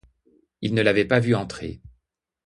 [0.61, 1.79] Il ne l'avait pas vue entrer.